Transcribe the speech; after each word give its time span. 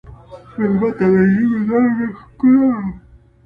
مېلمه 0.57 0.89
ته 0.97 1.05
د 1.13 1.15
ژبې 1.33 1.57
نرمي 1.67 2.07
ښکلا 2.19 2.65
ده. 2.85 2.91